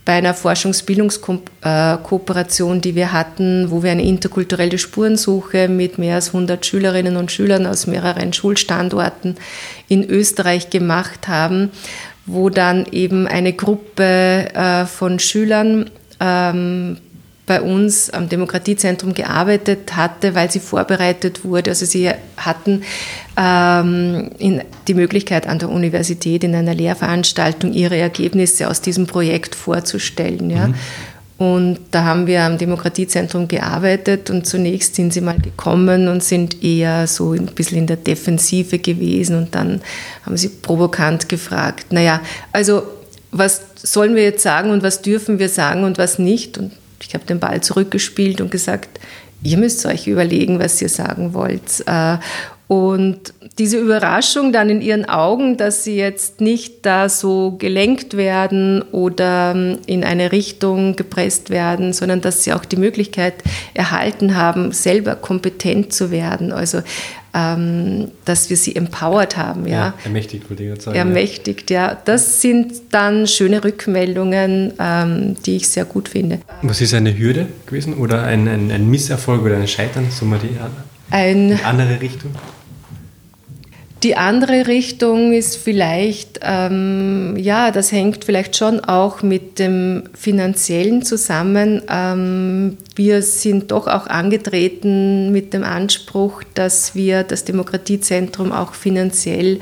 [0.03, 6.65] bei einer Forschungsbildungskooperation, die wir hatten, wo wir eine interkulturelle Spurensuche mit mehr als 100
[6.65, 9.35] Schülerinnen und Schülern aus mehreren Schulstandorten
[9.87, 11.69] in Österreich gemacht haben,
[12.25, 16.97] wo dann eben eine Gruppe äh, von Schülern ähm,
[17.45, 21.71] bei uns am Demokratiezentrum gearbeitet hatte, weil sie vorbereitet wurde.
[21.71, 22.83] Also sie hatten
[23.35, 24.29] ähm,
[24.87, 30.49] die Möglichkeit an der Universität in einer Lehrveranstaltung ihre Ergebnisse aus diesem Projekt vorzustellen.
[30.49, 30.67] Ja.
[30.67, 30.75] Mhm.
[31.43, 36.63] Und da haben wir am Demokratiezentrum gearbeitet und zunächst sind sie mal gekommen und sind
[36.63, 39.81] eher so ein bisschen in der Defensive gewesen und dann
[40.25, 42.21] haben sie provokant gefragt, naja,
[42.53, 42.83] also
[43.31, 46.57] was sollen wir jetzt sagen und was dürfen wir sagen und was nicht?
[46.57, 46.71] Und
[47.05, 49.01] ich habe den Ball zurückgespielt und gesagt,
[49.41, 51.83] ihr müsst euch überlegen, was ihr sagen wollt.
[52.67, 58.81] Und diese Überraschung dann in ihren Augen, dass sie jetzt nicht da so gelenkt werden
[58.91, 63.35] oder ähm, in eine Richtung gepresst werden, sondern dass sie auch die Möglichkeit
[63.73, 66.51] erhalten haben, selber kompetent zu werden.
[66.51, 66.81] Also
[67.35, 69.67] ähm, dass wir sie empowered haben.
[69.67, 70.97] Ja, ja ermächtigt, würde ich jetzt sagen.
[70.97, 71.87] Ermächtigt, ja.
[71.87, 72.01] ja.
[72.05, 76.39] Das sind dann schöne Rückmeldungen, ähm, die ich sehr gut finde.
[76.61, 80.39] Was ist eine Hürde gewesen oder ein, ein, ein Misserfolg oder ein Scheitern, so mal
[80.39, 80.55] die,
[81.13, 82.31] ein, die andere Richtung?
[84.03, 91.03] Die andere Richtung ist vielleicht, ähm, ja, das hängt vielleicht schon auch mit dem finanziellen
[91.03, 91.81] zusammen.
[91.87, 99.61] Ähm, wir sind doch auch angetreten mit dem Anspruch, dass wir das Demokratiezentrum auch finanziell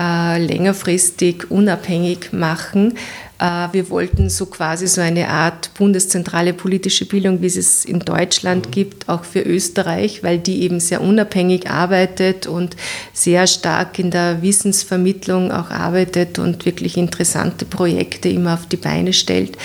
[0.00, 2.94] äh, längerfristig unabhängig machen.
[3.38, 8.00] Äh, wir wollten so quasi so eine Art bundeszentrale politische Bildung, wie es es in
[8.00, 12.76] Deutschland gibt, auch für Österreich, weil die eben sehr unabhängig arbeitet und
[13.12, 19.12] sehr stark in der Wissensvermittlung auch arbeitet und wirklich interessante Projekte immer auf die Beine
[19.12, 19.56] stellt.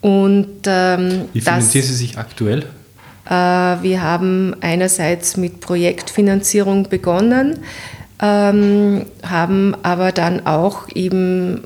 [0.00, 2.66] Und, ähm, wie finanziert sie sich aktuell?
[3.26, 7.60] Äh, wir haben einerseits mit Projektfinanzierung begonnen,
[8.20, 11.62] ähm, haben aber dann auch eben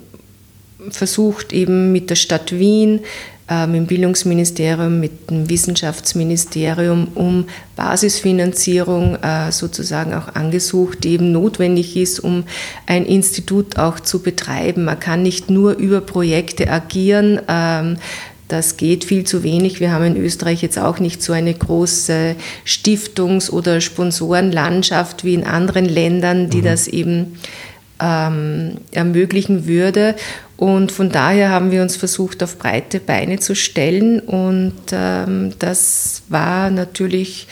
[0.91, 3.01] versucht, eben mit der Stadt Wien,
[3.49, 7.47] äh, mit dem Bildungsministerium, mit dem Wissenschaftsministerium um
[7.77, 12.43] Basisfinanzierung äh, sozusagen auch angesucht, die eben notwendig ist, um
[12.87, 14.85] ein Institut auch zu betreiben.
[14.85, 17.41] Man kann nicht nur über Projekte agieren.
[17.47, 17.99] Ähm,
[18.49, 19.79] das geht viel zu wenig.
[19.81, 25.45] Wir haben in Österreich jetzt auch nicht so eine große Stiftungs- oder Sponsorenlandschaft wie in
[25.45, 26.65] anderen Ländern, die mhm.
[26.65, 27.39] das eben
[28.01, 30.15] ähm, ermöglichen würde.
[30.57, 34.21] Und von daher haben wir uns versucht, auf breite Beine zu stellen.
[34.21, 37.47] Und ähm, das war natürlich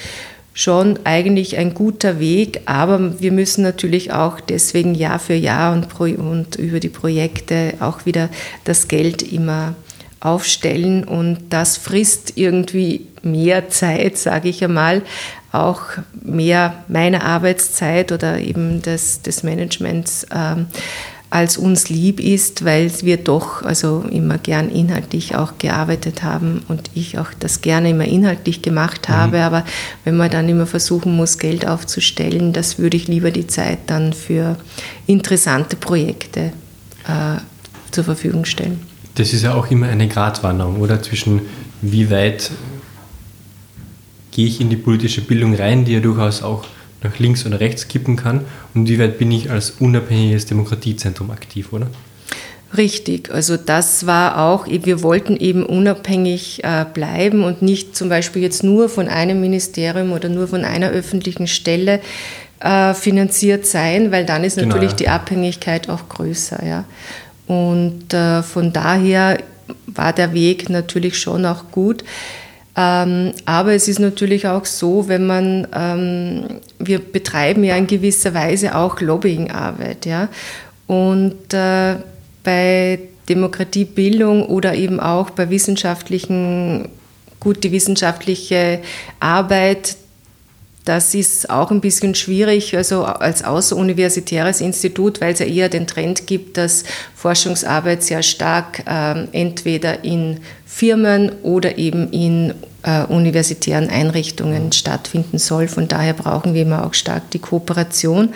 [0.54, 5.88] schon eigentlich ein guter Weg, aber wir müssen natürlich auch deswegen Jahr für Jahr und,
[5.88, 8.30] pro, und über die Projekte auch wieder
[8.62, 9.74] das Geld immer
[10.20, 15.02] aufstellen und das frisst irgendwie mehr Zeit, sage ich einmal,
[15.52, 15.82] auch
[16.22, 20.26] mehr meiner Arbeitszeit oder eben des, des Managements.
[20.34, 20.66] Ähm,
[21.34, 26.92] als uns lieb ist, weil wir doch also immer gern inhaltlich auch gearbeitet haben und
[26.94, 29.12] ich auch das gerne immer inhaltlich gemacht mhm.
[29.12, 29.36] habe.
[29.38, 29.42] Mhm.
[29.42, 29.64] Aber
[30.04, 34.12] wenn man dann immer versuchen muss, Geld aufzustellen, das würde ich lieber die Zeit dann
[34.12, 34.56] für
[35.08, 36.52] interessante Projekte
[37.08, 37.40] äh,
[37.90, 38.80] zur Verfügung stellen.
[39.16, 41.02] Das ist ja auch immer eine Gratwanderung, oder?
[41.02, 41.40] Zwischen
[41.82, 42.52] wie weit
[44.30, 46.64] gehe ich in die politische Bildung rein, die ja durchaus auch
[47.04, 48.40] nach links oder rechts kippen kann
[48.74, 51.86] und wie weit bin ich als unabhängiges Demokratiezentrum aktiv, oder?
[52.76, 58.42] Richtig, also das war auch, wir wollten eben unabhängig äh, bleiben und nicht zum Beispiel
[58.42, 62.00] jetzt nur von einem Ministerium oder nur von einer öffentlichen Stelle
[62.58, 64.96] äh, finanziert sein, weil dann ist genau, natürlich ja.
[64.96, 66.64] die Abhängigkeit auch größer.
[66.66, 66.84] Ja.
[67.46, 69.38] Und äh, von daher
[69.86, 72.02] war der Weg natürlich schon auch gut.
[72.76, 78.34] Ähm, aber es ist natürlich auch so, wenn man, ähm, wir betreiben ja in gewisser
[78.34, 80.28] Weise auch Lobbyingarbeit, ja.
[80.86, 81.96] Und äh,
[82.42, 82.98] bei
[83.28, 86.88] Demokratiebildung oder eben auch bei wissenschaftlichen,
[87.40, 88.80] gut, die wissenschaftliche
[89.20, 89.96] Arbeit,
[90.84, 95.86] das ist auch ein bisschen schwierig, also als außeruniversitäres Institut, weil es ja eher den
[95.86, 103.88] Trend gibt, dass Forschungsarbeit sehr stark äh, entweder in Firmen oder eben in äh, universitären
[103.88, 105.68] Einrichtungen stattfinden soll.
[105.68, 108.34] Von daher brauchen wir immer auch stark die Kooperation.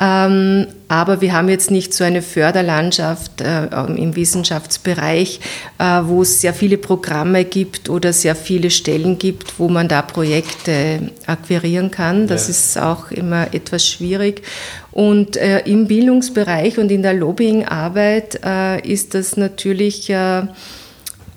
[0.00, 3.66] Ähm, aber wir haben jetzt nicht so eine Förderlandschaft äh,
[3.96, 5.40] im Wissenschaftsbereich,
[5.78, 10.02] äh, wo es sehr viele Programme gibt oder sehr viele Stellen gibt, wo man da
[10.02, 12.26] Projekte akquirieren kann.
[12.26, 12.50] Das ja.
[12.50, 14.42] ist auch immer etwas schwierig.
[14.90, 18.40] Und äh, im Bildungsbereich und in der Lobbyingarbeit
[18.84, 20.12] ist das natürlich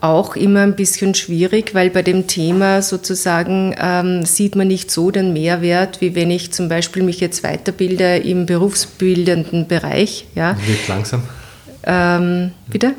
[0.06, 5.12] auch immer ein bisschen schwierig, weil bei dem Thema sozusagen ähm, sieht man nicht so
[5.12, 10.26] den Mehrwert, wie wenn ich zum Beispiel mich jetzt weiterbilde im berufsbildenden Bereich.
[10.36, 10.58] Ja.
[10.66, 11.24] Wird langsam.
[11.86, 12.94] Ähm, bitte?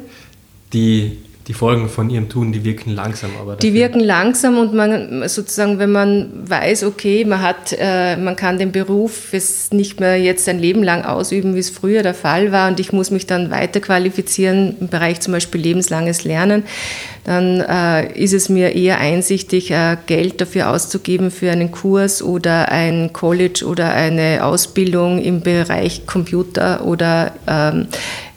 [0.72, 1.18] Die
[1.48, 3.30] die Folgen von ihrem Tun, die wirken langsam.
[3.40, 8.34] Aber die wirken langsam und man sozusagen, wenn man weiß, okay, man hat, äh, man
[8.34, 12.14] kann den Beruf es nicht mehr jetzt ein Leben lang ausüben, wie es früher der
[12.14, 16.64] Fall war, und ich muss mich dann weiter qualifizieren im Bereich zum Beispiel lebenslanges Lernen,
[17.22, 22.70] dann äh, ist es mir eher einsichtig, äh, Geld dafür auszugeben für einen Kurs oder
[22.70, 27.96] ein College oder eine Ausbildung im Bereich Computer oder ähm, äh,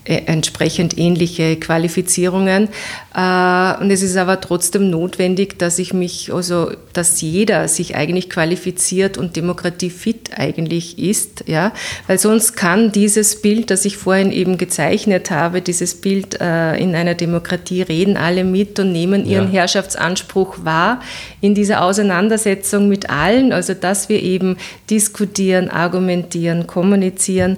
[0.09, 2.69] entsprechend ähnliche Qualifizierungen.
[3.15, 8.29] Äh, und es ist aber trotzdem notwendig, dass ich mich, also dass jeder sich eigentlich
[8.29, 11.71] qualifiziert und demokratiefit eigentlich ist, ja,
[12.07, 16.95] weil sonst kann dieses Bild, das ich vorhin eben gezeichnet habe, dieses Bild äh, in
[16.95, 19.61] einer Demokratie reden alle mit und nehmen ihren ja.
[19.61, 21.01] Herrschaftsanspruch wahr
[21.41, 24.57] in dieser Auseinandersetzung mit allen, also dass wir eben
[24.89, 27.57] diskutieren, argumentieren, kommunizieren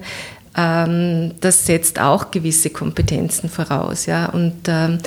[0.56, 4.06] ähm, das setzt auch gewisse Kompetenzen voraus.
[4.06, 4.28] Ja?
[4.28, 5.00] Und ähm,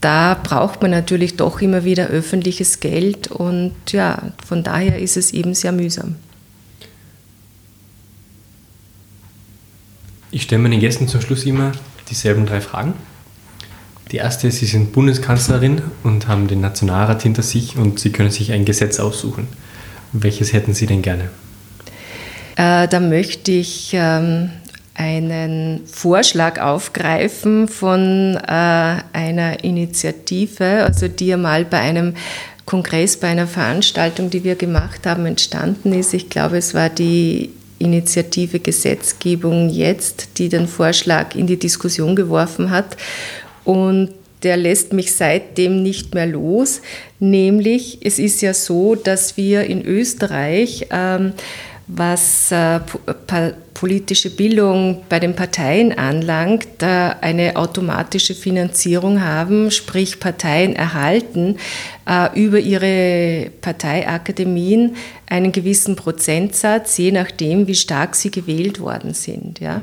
[0.00, 5.32] da braucht man natürlich doch immer wieder öffentliches Geld und ja, von daher ist es
[5.32, 6.16] eben sehr mühsam.
[10.30, 11.72] Ich stelle meinen Gästen zum Schluss immer
[12.10, 12.94] dieselben drei Fragen.
[14.12, 18.30] Die erste ist, Sie sind Bundeskanzlerin und haben den Nationalrat hinter sich und Sie können
[18.30, 19.48] sich ein Gesetz aussuchen.
[20.12, 21.30] Welches hätten Sie denn gerne?
[22.56, 24.50] Äh, da möchte ich ähm,
[24.96, 32.14] einen Vorschlag aufgreifen von äh, einer Initiative, also die ja mal bei einem
[32.64, 36.14] Kongress, bei einer Veranstaltung, die wir gemacht haben, entstanden ist.
[36.14, 42.70] Ich glaube, es war die Initiative Gesetzgebung jetzt, die den Vorschlag in die Diskussion geworfen
[42.70, 42.96] hat.
[43.64, 44.10] Und
[44.42, 46.80] der lässt mich seitdem nicht mehr los.
[47.20, 51.32] Nämlich, es ist ja so, dass wir in Österreich ähm,
[51.88, 52.80] was äh,
[53.74, 61.58] politische Bildung bei den Parteien anlangt, eine automatische Finanzierung haben, sprich Parteien erhalten
[62.08, 64.96] äh, über ihre Parteiakademien
[65.28, 69.60] einen gewissen Prozentsatz, je nachdem, wie stark sie gewählt worden sind.
[69.60, 69.82] Ja.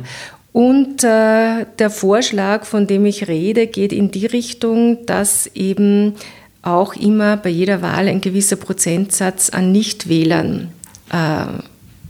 [0.51, 6.15] Und äh, der Vorschlag, von dem ich rede, geht in die Richtung, dass eben
[6.63, 10.71] auch immer bei jeder Wahl ein gewisser Prozentsatz an Nichtwählern
[11.11, 11.45] äh,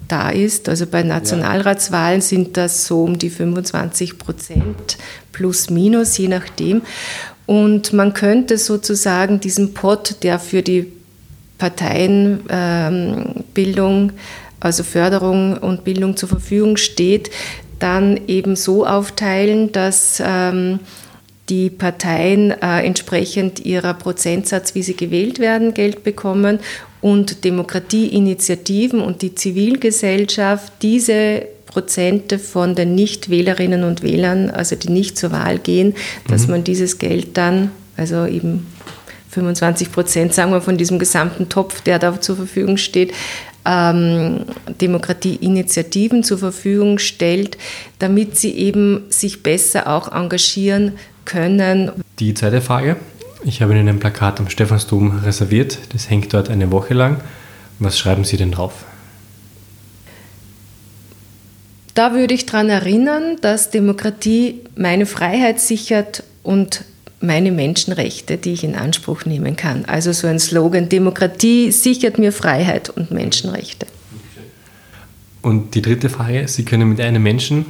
[0.07, 0.69] da ist.
[0.69, 4.97] Also bei Nationalratswahlen sind das so um die 25 Prozent
[5.31, 6.81] plus minus, je nachdem.
[7.45, 10.91] Und man könnte sozusagen diesen Pot, der für die
[11.57, 14.11] Parteienbildung,
[14.59, 17.29] also Förderung und Bildung zur Verfügung steht,
[17.79, 20.79] dann eben so aufteilen, dass ähm,
[21.49, 26.59] die Parteien äh, entsprechend ihrer Prozentsatz, wie sie gewählt werden, Geld bekommen
[27.03, 35.17] und Demokratieinitiativen und die Zivilgesellschaft diese Prozente von den Nichtwählerinnen und Wählern, also die nicht
[35.17, 35.95] zur Wahl gehen,
[36.29, 36.51] dass mhm.
[36.51, 38.67] man dieses Geld dann, also eben
[39.31, 43.11] 25 Prozent, sagen wir, von diesem gesamten Topf, der da zur Verfügung steht,
[43.65, 44.45] ähm,
[44.79, 47.57] Demokratieinitiativen zur Verfügung stellt,
[47.99, 50.93] damit sie eben sich besser auch engagieren
[51.25, 51.91] können.
[52.19, 52.95] Die zweite Frage.
[53.45, 55.77] Ich habe Ihnen ein Plakat am Stephansdom reserviert.
[55.91, 57.19] Das hängt dort eine Woche lang.
[57.79, 58.85] Was schreiben Sie denn drauf?
[61.93, 66.85] Da würde ich daran erinnern, dass Demokratie meine Freiheit sichert und
[67.19, 69.85] meine Menschenrechte, die ich in Anspruch nehmen kann.
[69.85, 73.87] Also so ein Slogan, Demokratie sichert mir Freiheit und Menschenrechte.
[75.41, 77.65] Und die dritte Frage, Sie können mit einem Menschen,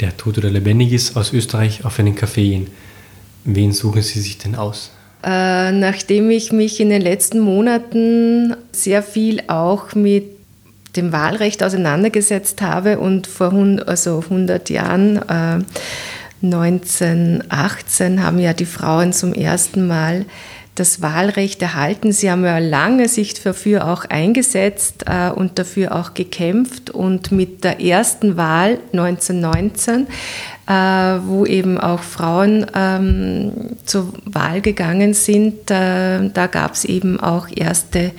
[0.00, 2.66] der tot oder lebendig ist, aus Österreich auf einen Café gehen.
[3.44, 4.90] Wen suchen Sie sich denn aus?
[5.24, 10.24] Äh, nachdem ich mich in den letzten Monaten sehr viel auch mit
[10.96, 15.60] dem Wahlrecht auseinandergesetzt habe und vor 100, also 100 Jahren, äh,
[16.44, 20.26] 1918, haben ja die Frauen zum ersten Mal
[20.74, 22.12] das Wahlrecht erhalten.
[22.12, 26.90] Sie haben ja lange sich dafür auch eingesetzt äh, und dafür auch gekämpft.
[26.90, 30.06] Und mit der ersten Wahl 1919,
[30.68, 33.52] äh, wo eben auch Frauen ähm,
[33.84, 38.12] zur Wahl gegangen sind, äh, da gab es eben auch erste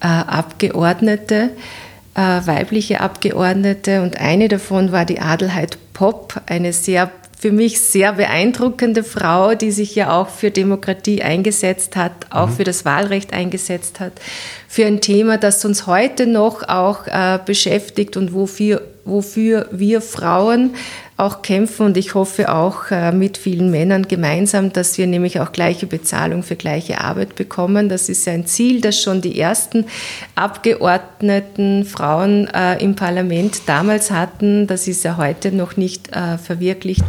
[0.00, 1.50] äh, Abgeordnete
[2.16, 4.02] äh, weibliche Abgeordnete.
[4.02, 9.70] Und eine davon war die Adelheid Popp, eine sehr für mich sehr beeindruckende Frau, die
[9.70, 12.52] sich ja auch für Demokratie eingesetzt hat, auch mhm.
[12.52, 14.12] für das Wahlrecht eingesetzt hat,
[14.68, 20.76] für ein Thema, das uns heute noch auch äh, beschäftigt und wofür, wofür wir Frauen
[21.18, 25.50] auch kämpfen und ich hoffe auch äh, mit vielen Männern gemeinsam, dass wir nämlich auch
[25.50, 27.88] gleiche Bezahlung für gleiche Arbeit bekommen.
[27.88, 29.86] Das ist ein Ziel, das schon die ersten
[30.34, 34.66] Abgeordneten Frauen äh, im Parlament damals hatten.
[34.66, 37.04] Das ist ja heute noch nicht äh, verwirklicht.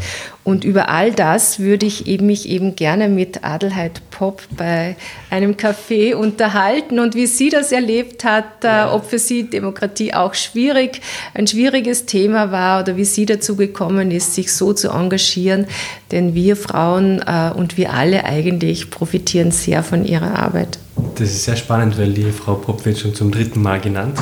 [0.45, 4.95] Und über all das würde ich eben mich eben gerne mit Adelheid Pop bei
[5.29, 11.01] einem Café unterhalten und wie sie das erlebt hat, ob für sie Demokratie auch schwierig,
[11.33, 15.67] ein schwieriges Thema war oder wie sie dazu gekommen ist, sich so zu engagieren.
[16.11, 20.79] Denn wir Frauen äh, und wir alle eigentlich profitieren sehr von ihrer Arbeit.
[21.15, 24.17] Das ist sehr spannend, weil die Frau Pop wird schon zum dritten Mal genannt.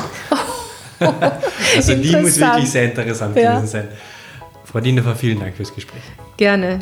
[1.76, 3.56] also die muss wirklich sehr interessant ja.
[3.56, 3.88] gewesen sein.
[4.64, 6.02] Frau Dienefer, vielen Dank fürs Gespräch.
[6.36, 6.78] Gerne.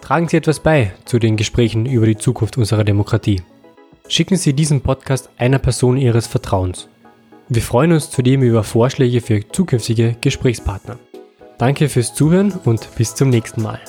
[0.00, 3.42] Tragen Sie etwas bei zu den Gesprächen über die Zukunft unserer Demokratie.
[4.08, 6.88] Schicken Sie diesen Podcast einer Person Ihres Vertrauens.
[7.48, 10.98] Wir freuen uns zudem über Vorschläge für zukünftige Gesprächspartner.
[11.58, 13.80] Danke fürs Zuhören und bis zum nächsten Mal.